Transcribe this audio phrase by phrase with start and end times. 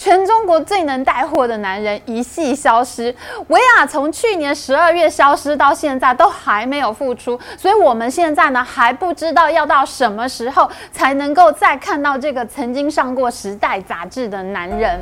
[0.00, 3.14] 全中国最能带货的男人一系消失，
[3.48, 14.98] 维亚从去年十二月消失到现在都还没有复出，所以我们现在呢还不知道要到什么时候才能够再看到这个曾经上过《时代》杂志的男人。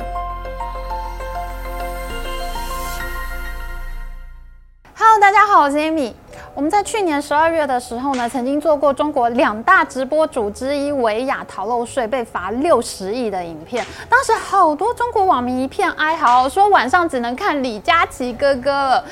[5.01, 6.11] Hello，大家好，我是 Amy。
[6.53, 13.85] 我们在去年十二月的时候呢，曾经做过中国两大直播主之一薇娅逃漏税被罚六十亿的影片。
[14.09, 19.05] 当时好多中国网民一片哀嚎，说晚上只能看李佳琦哥哥了。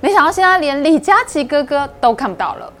[0.00, 2.72] 没想到现在连李佳琦哥哥都看不到了。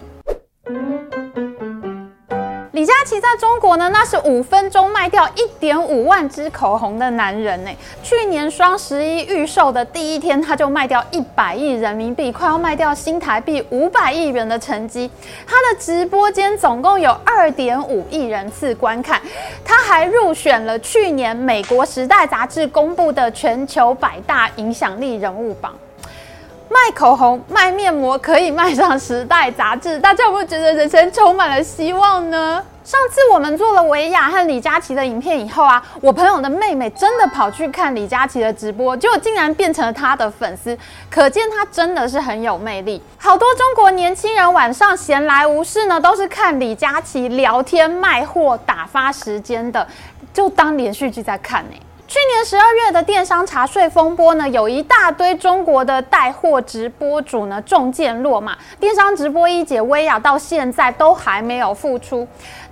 [2.82, 7.70] 李佳琦在中国呢，那是五分钟卖掉一点五万支口红的男人呢。
[8.02, 15.08] 去年双十一预售的第一天，他就卖掉一百亿人民币，快要卖掉新台币五百亿元的成绩。
[15.46, 19.22] 他的直播间总共有二点五亿人次观看，
[19.64, 25.72] 他还入选了去年美国《时代》杂志公布的全球百大影响力人物榜。
[26.72, 32.64] 卖口红、卖面膜可以卖上《时代》杂志，大家有没有觉得人生充满了希望呢？
[32.82, 40.76] 上次我们做了维娅和李佳琦的影片以后啊，我朋友的妹妹真的跑去看李佳琦的直播，结果竟然变成了他的粉丝，
[41.10, 43.00] 可见他真的是很有魅力。
[43.18, 49.86] 好多中国年轻人晚上闲来无事呢，都是看李佳琦聊天、卖货、打发时间的，
[50.32, 51.76] 就当连续剧在看呢、
[52.12, 62.28] 去年十二月的电商查税风波呢，有一大堆中国的带货直播主呢中箭落马，电商直播一姐薇娅到现在都还没有复出。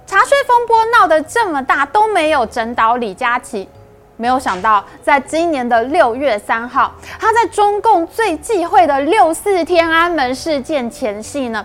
[0.07, 3.67] 查税风波闹得这么大都没有整倒李佳琦，
[4.19, 11.65] 没有想到在今年的六月三号，他在中共最忌讳的六四天安门事件前夕呢，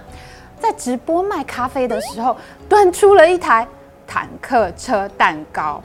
[0.62, 2.38] 在直播卖咖啡的时候，
[2.70, 3.68] 端出了一台
[4.08, 5.84] 坦克车蛋糕。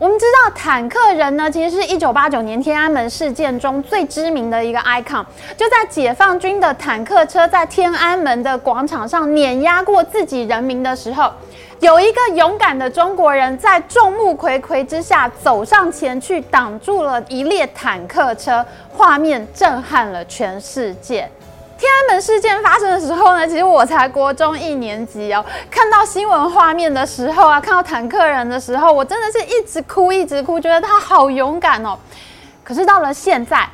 [0.00, 5.24] 我们知道坦克人呢，其实是一九八九年天安门事件中最知名的一个 icon。
[5.56, 11.28] 就在解放军的坦克车在天安门的广场上碾压过自己人民的时候，
[11.80, 18.64] 有一个勇敢的中国人在众目睽睽之下走上前去挡住了一列坦克车，
[18.96, 21.28] 画面震撼了全世界。
[21.78, 25.44] 天安门事件发生的时候呢，其实我才国中一年级哦。
[25.70, 31.96] 看到新闻画面的时候啊，看到坦克人的时候，我真的是一直哭一直哭，觉得他好勇敢哦。
[32.64, 33.64] 可是到了现在，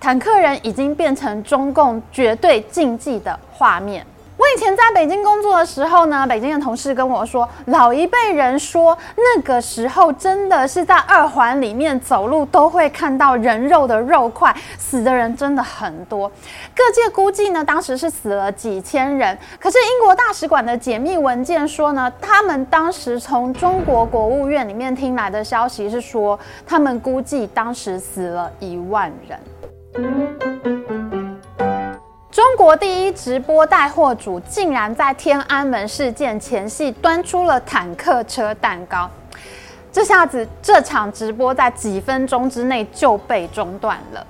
[0.00, 4.04] 坦克人已经变成中共绝对禁忌的画面。
[4.36, 16.28] 我以前在北京工作的时候呢，北京的同事跟我说，老一辈人说那个时候真的是在二环里面走路都会看到人肉的肉块，死的人真的很多。
[16.74, 19.38] 各界估计呢，当时是死了几千人。
[19.60, 30.73] 可是英国大使馆的解密文件说呢，他们当时从中国国务院里面听来的消息是说，他们估计当时死了一万人。
[32.54, 39.10] 中国第一直播带货主竟然在天安门事件前夕端出了坦克车蛋糕，
[39.90, 44.24] 这下子这场直播在几分钟之内就被中断了。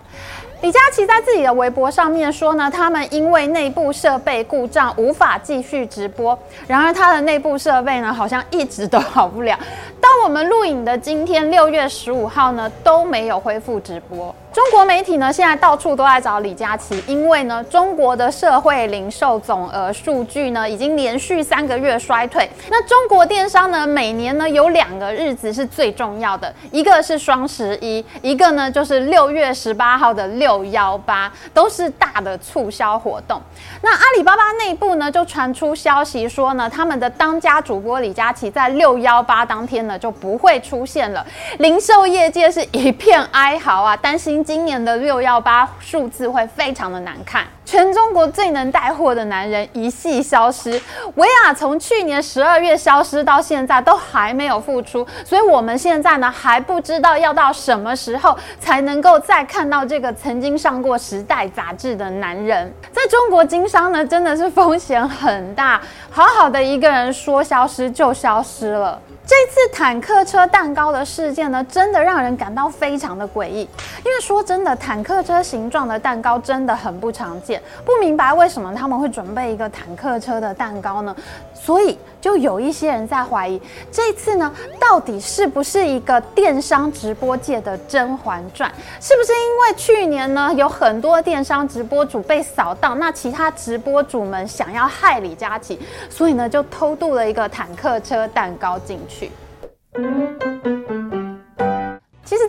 [0.62, 6.38] 李佳琦在自己的微博上面说呢，他们因为内部设备故障无法继续直播。
[6.66, 9.54] 然而他的内部设备呢，好像一直都好不了。
[10.04, 14.34] 当我们录影的今天六月十五号呢，都没有恢复直播。
[14.52, 22.48] 中国媒体呢，现在到处都在找李佳琦，因为呢，中国的社会零售总额数据呢，已经连续三个月衰退。
[22.68, 33.40] 那中国电商呢，每年呢有两个日子是最重要的，一个是双十一，一个呢就是六月十八号的六幺八，都是大的促销活动。
[33.80, 41.26] 那阿里巴巴内部呢，就传出消息说呢，他们的当家主播李佳琦在六幺八当天呢就不会出现了，
[41.58, 44.44] 零售业界是一片哀嚎啊，担心。
[44.44, 50.80] 今年的六幺八数字会非常的难看，全中国最能带货的男人一夕消失，
[51.14, 62.72] 薇娅从去年十二月消失到现在都还没有复出，所以我们现在呢还不知道要到什么时候才能够再看到这个曾经上过《时代》杂志的男人。
[62.92, 69.00] 在中国经商呢，真的是风险很大，好好的一个人说消失就消失了。
[69.26, 73.60] 这次坦克车蛋糕的事件呢，真的让人感到非常的诡异。
[74.04, 81.14] 因为说真的，坦克车形状的蛋糕真的很不常见，不明白为什么他们会准备一个坦克车的蛋糕呢？
[81.52, 88.70] 所以就有一些人在怀疑，这次呢，到底是不是一个电商直播界的《甄嬛传》？
[89.00, 95.78] 是不是因为去年呢，有很多电商直播主被扫荡，那其他直播主们想要害李佳琦，
[96.10, 99.30] 所以呢，就偷渡了一个坦克车蛋糕进去。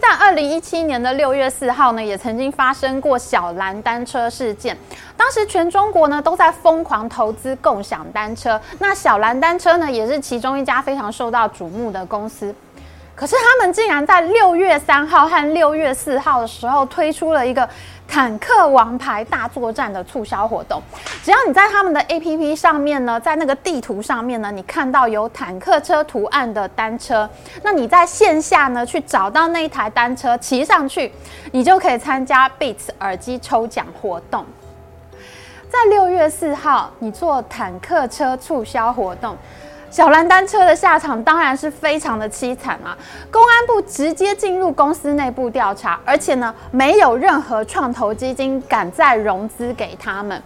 [0.08, 4.78] 在二零一七年的六月四号呢，也曾经发生过小蓝单车事件。
[5.18, 12.54] 当时全中国呢都在疯狂投资共享单车，那小蓝单车呢也是其中一家非常受到瞩目的公司。
[13.16, 17.68] 可是他们竟然在六月三号和六月四号的时候推出了一个
[18.06, 20.82] 坦克王牌大作战的促销活动。
[21.24, 27.28] 只要你在他们的 APP 上面呢，在那个地图上面呢，你看到有坦克车图案的单车，
[27.64, 31.12] 那你在线下呢去找到那一台单车骑上去，
[31.54, 34.46] 你就可以参加 Beats 耳机抽奖活动。
[35.70, 39.38] 在六月四号，你做坦克车促销活动。
[39.96, 42.92] 小蓝单车的下场当然是非常的凄惨啊！
[43.32, 50.44] 公安部直接进入公司内部调查，而且呢，没有任何创投基金敢再融资给他们。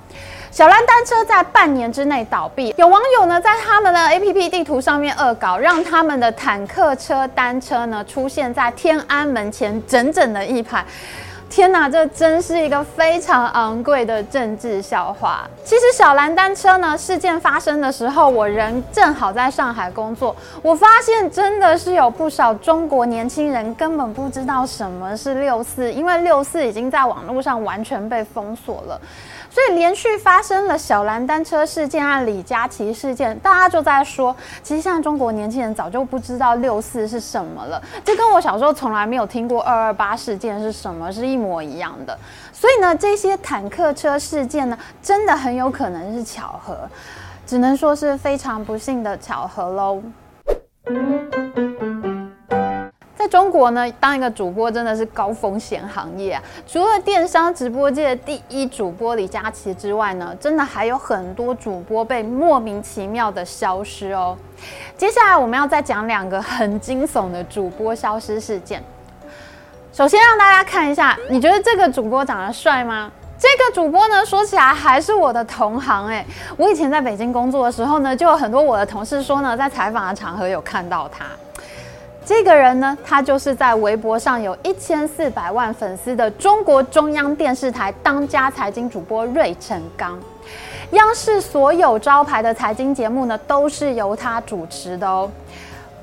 [0.52, 10.86] 小蓝单车在半年之内倒闭，有网友呢在他们的 APP 地图上面恶搞，让他们的坦克车单车呢出现在天安门前整整的一排。
[11.50, 15.50] 天哪，这真是一个非常昂贵的政治笑话。
[15.66, 20.36] 其实小蓝单车呢，事件发生的时候，我人正好在上海工作。
[20.62, 29.02] 我发现真的是有不少中国年轻人根本不知道什么是六四，因为六四已经在网络上完全被封锁了。
[29.52, 42.18] 所以连续发生了小蓝单车事件和李佳琦事件，大家就在说，其实现在中国年轻人早就不知道六四是什么了，这跟我小时候从来没有听过二二八事件是什么是一模一样的。
[42.54, 46.78] 所以呢，这些坦克车事件呢，真的很有可能是巧合，
[47.46, 50.04] 只能说是非常不幸的巧合喽。
[53.30, 56.42] 中国呢，当一个主播真的是高风险行业！
[56.68, 64.36] 除了电商直播界的第一主播李佳琦之外呢，真的还有很多主播被莫名其妙的消失哦。
[64.98, 68.84] 接下来我们要再讲两个很惊悚的主播消失事件。
[69.94, 73.12] 首先让大家看一下，你觉得这个主播长得帅吗？
[73.38, 76.26] 这个主播呢，说起来还是我的同行哎。
[76.58, 81.26] 我以前在北京工作的时候呢，就有很多我的同事说呢，在采访的场合有看到他。
[82.30, 90.16] 这个人呢，他就是在微博上有一千四百万粉丝的中国中央电视台当家财经主播芮成钢。
[90.92, 95.32] 央视所有招牌的财经节目呢，都是由他主持的哦。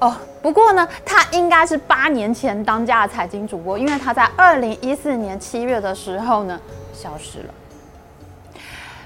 [0.00, 6.60] 哦，不过呢，他应该是八年前当家的财经主播，因为他在二零一四年七月的时候呢，
[6.92, 7.54] 消失了。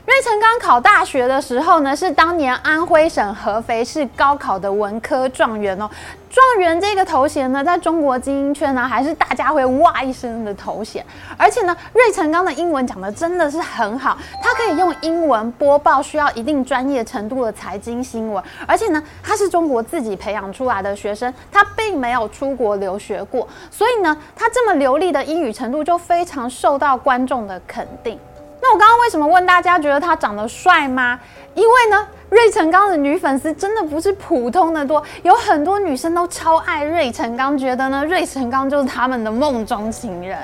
[0.06, 5.88] 芮成钢考大学的时候呢，是当年安徽省合肥市高考的文科状元哦。
[6.30, 11.04] 状元这个头衔呢，在中国精英圈呢，还是大家会哇一声的头衔。
[11.36, 18.42] 而且呢，芮成钢的英文讲的真的是很好，他可以用英文播报需要一定专业程度的财经新闻。
[18.66, 28.18] 而且呢，他是中国自己培养出来的学生，他并没有出国留学过，所以呢，他这么流利的英语程度就非常受到观众的肯定。
[28.62, 31.18] 那我刚刚为什么问大家觉得他长得帅吗？
[31.54, 40.38] 因为呢，芮成钢的女粉丝真的不是普通的多，有很多女生都超爱芮成钢，觉得呢，芮成钢就是他们的梦中情人。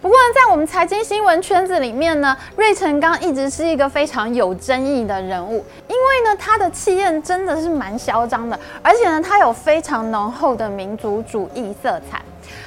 [0.00, 12.20] 不过呢，在我们财经新闻圈子里面呢，芮成钢一直是一个非常有争议的人物，因为呢，他的气焰真的是蛮嚣张的，而且呢，他有非常浓厚的民族主义色彩。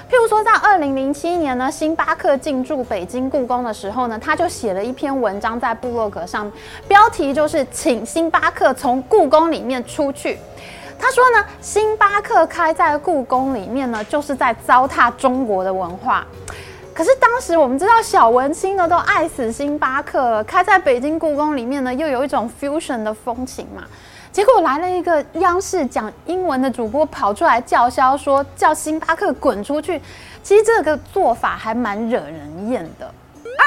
[0.09, 6.49] 譬如说，在二零零七年呢，星巴克进驻北京故宫的时候呢，他就写了一篇文章在部落格上，
[6.87, 10.37] 标题就是“请星巴克从故宫里面出去”。
[10.97, 16.25] 他说呢，星巴克开在故宫里面呢，就是在糟蹋中国的文化。
[16.93, 23.83] 可是当时我们知道，小文青呢都爱死星巴克了，开在北京故宫里面呢，又有一种 fusion 的风情嘛。
[24.37, 29.99] 结果来了一个央视讲英文的主播跑出来叫嚣，说叫星巴克滚出去。
[30.43, 33.11] 其实这个做法还蛮惹人厌的。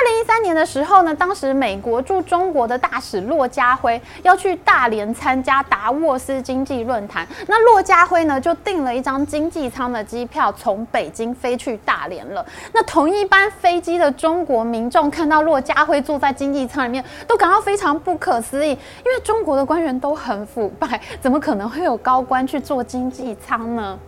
[0.00, 12.42] 二零一三年的时候呢，当时美国驻中国的大使骆家辉要去大连参加达沃斯经济论坛，那骆家辉呢就订了一张经济舱的机票，从北京飞去大连了。
[12.72, 23.98] 那同一班飞机的中国民众看到骆家辉坐在经济舱里面，都感到非常不可思议，因为中国的官员都很腐败，怎么可能会有高官去坐经济舱呢？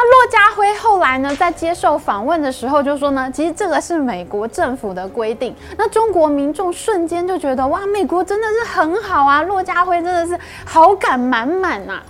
[0.00, 5.52] 那骆家辉后来呢，在接受访问的时候就说呢，其实这个是美国政府的规定。
[5.76, 12.00] 那中国民众瞬间就觉得哇，美国真的是很好啊，骆家辉真的是好感满满啊。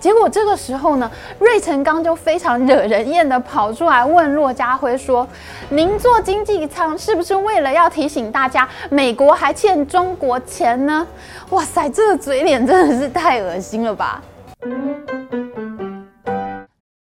[0.00, 5.24] 结果这个时候呢，芮成钢就非常惹人厌的跑出来问骆家辉说
[5.70, 11.06] ：“您坐经济舱是不是为了要提醒大家，美国还欠中国钱呢？”
[11.50, 14.20] 哇塞，这个嘴脸真的是太恶心了吧！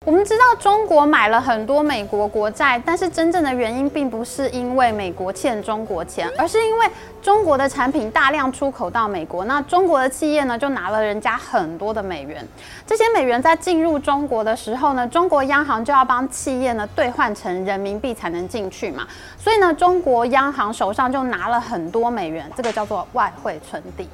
[0.06, 6.86] 我们知道中国买了很多美国国债，但是真正的原因并不是因为美国欠中国钱，而是因为
[7.20, 12.46] 中国的产品大量出口到美国，那中国的企业呢就拿了人家很多的美元，
[12.86, 19.04] 这些美元在进入中国的时候呢，中国央行就要帮企业呢兑换成人民币才能进去嘛，
[19.36, 24.08] 所以呢，中国央行手上就拿了很多美元，这个叫做外汇存底。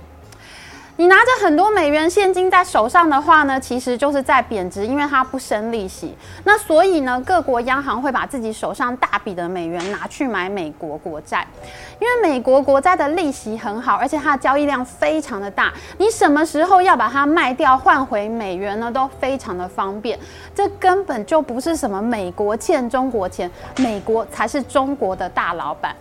[0.97, 6.15] 你拿着很多美元现金在手上的话呢，其实就是在贬值，因为它不生利息。
[6.45, 11.47] 那所以呢，各国央行会把自己手上大笔的美元拿去买美国国债，
[11.99, 15.73] 因为美国国债的利息很好，而且它的交易量非常的大。
[15.97, 20.19] 你什么时候要把它卖掉换回美元呢，都非常的方便。
[20.55, 25.97] 这根本就不是什么美国欠中国钱，美国才是中国的大老板。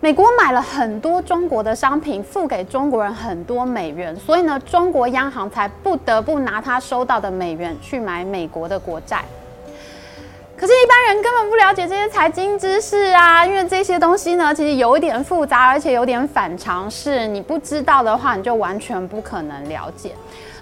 [0.00, 9.24] 美国买了很多中国的商品，付给中国人很多美元，所以呢，中国央行才不得不拿他收到的美元去买美国的国债。
[10.54, 17.26] 可是，一般人根本不了解这些财经知识啊，因为这些东西呢，其实有一点复杂，而且有点反常识。
[17.26, 20.12] 你不知道的话，你就完全不可能了解。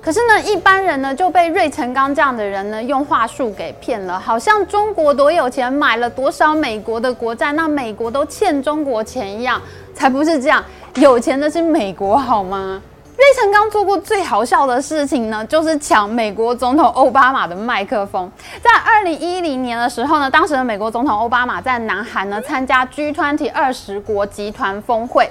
[0.04, 9.58] 可是呢，一般人呢就被芮成钢这样的人呢用话术给骗了，好像中国多有钱，买了多少美国的国债，那美国都欠中国钱一样，
[9.94, 10.62] 才不是这样，
[10.96, 12.82] 有钱的是美国好吗？
[13.16, 18.30] 芮成钢做过最好笑的事情呢，就是抢美国总统奥巴马的麦克风。
[18.60, 25.30] 在二零一零年的时候呢，当时的美国总统奥巴马在南韩呢参加 G20 二十国集团峰会。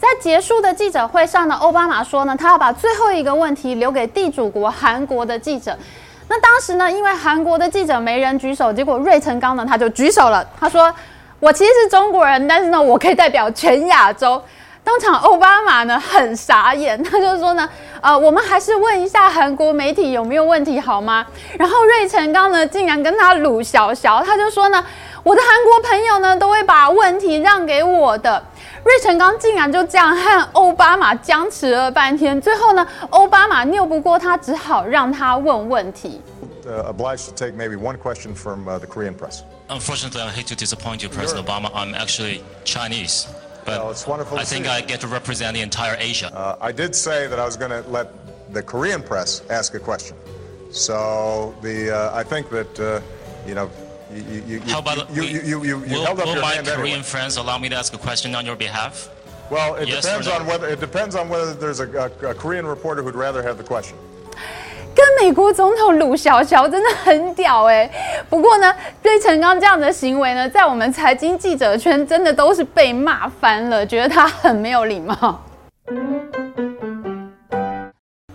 [0.00, 5.76] 在结束的记者会上呢，奥巴马说呢，他要把最后一个问题留给地主国韩国的记者。
[6.26, 10.42] 那当时呢，因为韩国的记者没人举手，结果芮成钢呢他就举手了。
[10.58, 10.90] 他说
[11.38, 14.42] ：“我其实是中国人，但是呢，我可以代表全亚洲。”
[14.82, 17.68] 当场奥巴马呢很傻眼，他就说呢
[18.00, 21.26] ：“呃，我们还是问一下韩国媒体有没有问题好吗？”
[21.58, 24.82] 然后芮成钢呢竟然跟他鲁小小，他就说呢
[25.22, 28.42] ：“我的韩国朋友呢都会把问题让给我的。”
[28.83, 36.21] 芮成钢竟然就这样和奥巴马僵持了半天，最后呢，奥巴马拗不过他，只好让他问问题。
[36.65, 39.43] Uh, obliged to take maybe one question from uh, the Korean press.
[39.69, 41.69] Unfortunately, I hate to disappoint you, President Obama.
[41.73, 43.27] I'm actually Chinese,
[43.65, 46.31] but well, it's wonderful I think I get to represent the entire Asia.
[46.33, 48.07] Uh, I did say that I was going to let
[48.53, 50.15] the Korean press ask a question.
[50.71, 53.01] So the uh, I think that uh,
[53.47, 53.69] you know.
[54.12, 56.54] You, you, How about you, you, you, you, you will, held up will your my
[56.54, 57.02] hand Korean anyway.
[57.02, 59.08] friends allow me to ask a question on your behalf?
[59.50, 60.34] Well, it Yes depends no?
[60.34, 63.56] on whether it depends on whether there's a, a, a Korean reporter who'd rather have
[63.56, 63.94] the question.
[64.92, 75.40] 跟美国总统鲁小小真的很屌哎、欸，不过呢，芮成钢这样的行为呢，在我们财经记者圈真的都是被骂翻了，觉得他很没有礼貌。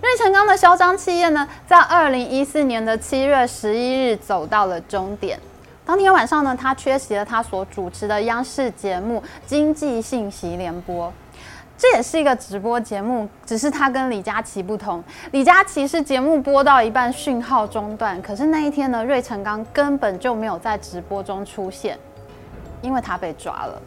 [0.01, 5.37] 芮成钢的嚣张气焰呢，在二零一四年的七月十一日走到了终点。
[5.85, 11.07] 当天晚上呢，他缺席了他所主持的央视节目《经济信息联播》，
[11.77, 15.03] 这也是一个直播节目，只是他跟李佳琦不同。
[15.31, 21.95] 李佳琦是节目播到一半讯号中断，可是那一天呢，芮成钢根本就没有在直播中出现，
[22.81, 23.79] 因为他被抓了。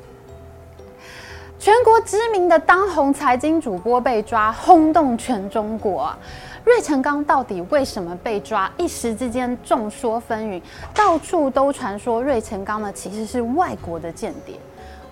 [1.58, 6.18] 全国知名的当红财经主播被抓，轰动全中国啊！
[6.64, 8.70] 芮成钢到底为什么被抓？
[8.76, 10.60] 一时之间众说纷纭，
[10.94, 14.56] 到处都传说芮成钢呢其实是外国的间谍。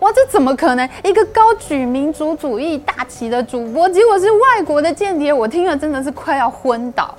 [0.01, 0.89] 哇，这怎么可能？
[1.03, 5.33] 一个高举民族主义大旗的主播，结果是外国的间谍？
[5.33, 7.15] 我听了真的是快要昏倒。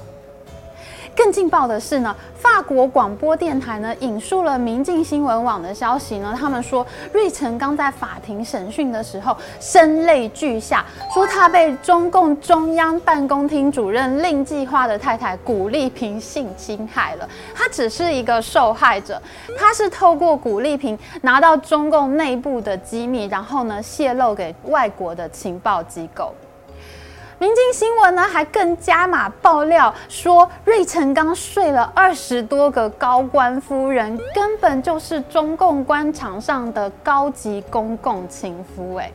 [1.18, 19.20] 更劲爆的是呢，法国广播电台呢引述了明镜新闻网的消息呢，他们说芮成刚在法庭审讯的时候声泪俱下，说他被中共中央办公厅主任令计划的太太古丽萍性侵害了，他只是一个受害者，
[19.58, 26.32] 他是透过古丽萍拿到中共内部的机密，然后呢泄露给外国的情报机构。
[27.40, 39.14] 明镜新闻呢，还更加码爆料说，芮成钢睡了二十多个高官夫人，根本就是中共官场上的高级公共情夫，欸。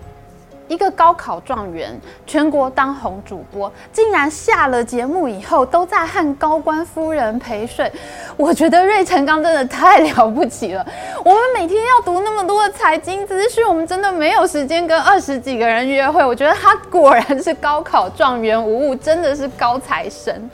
[0.73, 7.93] 一个高考状元，全国当红主播，竟然下了节目以后都在和高官夫人陪睡。
[8.39, 10.87] 我觉得芮成钢真的太了不起了。
[11.23, 16.25] 我们每天要读那么多的财经资讯，我们真的没有时间跟二十几个人约会。
[16.25, 20.51] 我觉得他果然是高考状元无误，真的是高材生。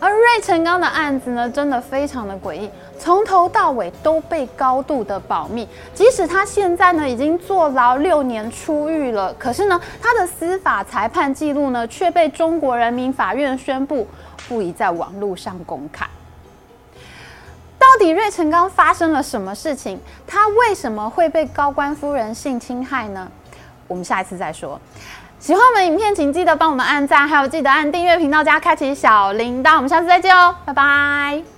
[0.00, 5.68] 而芮成钢的案子呢，真的非常的诡异，从头到尾都被高度的保密。
[5.92, 14.06] 即使他现在呢已经坐牢六年出狱了，可是呢他的司法裁判记录呢却被中国人民法院宣布
[14.48, 16.06] 不宜在网络上公开。
[17.78, 19.98] 到底芮成钢发生了什么事情？
[20.26, 23.30] 他为什么会被高官夫人性侵害呢？
[23.86, 24.80] 我们下一次再说。
[25.38, 29.76] 喜欢我们影片，请记得帮我们按赞，还有记得按订阅频道加开启小铃铛。
[29.76, 31.53] 我们下次再见哦，拜拜。